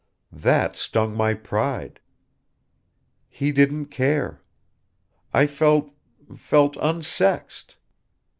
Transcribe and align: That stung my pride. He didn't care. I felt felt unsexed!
That 0.33 0.75
stung 0.77 1.13
my 1.15 1.35
pride. 1.35 1.99
He 3.29 3.51
didn't 3.51 3.89
care. 3.93 4.41
I 5.31 5.45
felt 5.45 5.93
felt 6.35 6.75
unsexed! 6.81 7.77